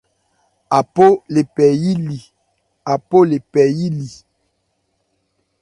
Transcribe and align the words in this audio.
Apo 0.77 1.05
le 1.33 1.41
phɛ 3.51 3.65
yí 3.77 3.87
li. 3.97 4.07